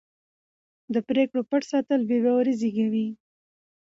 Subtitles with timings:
[0.93, 3.07] د پرېکړو پټ ساتل بې باوري زېږوي